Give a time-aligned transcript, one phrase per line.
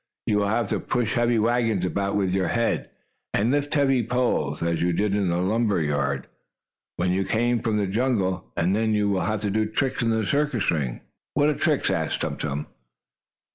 [0.25, 2.89] "You will have to push heavy wagons about with your head,
[3.35, 6.25] and lift heavy poles, as you did in the lumber yard
[6.95, 8.51] when you came from the jungle.
[8.57, 11.01] And then you will have to do tricks in the circus ring."
[11.35, 12.65] "What are tricks?" asked Tum Tum.